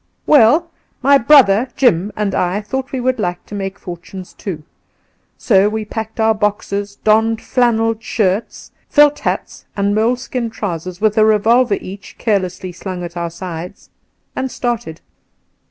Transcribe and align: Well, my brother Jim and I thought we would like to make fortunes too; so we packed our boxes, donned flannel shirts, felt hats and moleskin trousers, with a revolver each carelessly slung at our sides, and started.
Well, 0.25 0.71
my 1.03 1.19
brother 1.19 1.67
Jim 1.77 2.11
and 2.15 2.33
I 2.33 2.59
thought 2.61 2.91
we 2.91 2.99
would 2.99 3.19
like 3.19 3.45
to 3.45 3.53
make 3.53 3.77
fortunes 3.77 4.33
too; 4.33 4.63
so 5.37 5.69
we 5.69 5.85
packed 5.85 6.19
our 6.19 6.33
boxes, 6.33 6.95
donned 6.95 7.39
flannel 7.39 7.93
shirts, 7.99 8.71
felt 8.89 9.19
hats 9.19 9.65
and 9.77 9.93
moleskin 9.93 10.49
trousers, 10.49 11.01
with 11.01 11.19
a 11.19 11.23
revolver 11.23 11.75
each 11.75 12.17
carelessly 12.17 12.71
slung 12.71 13.03
at 13.03 13.15
our 13.15 13.29
sides, 13.29 13.91
and 14.35 14.49
started. 14.49 15.01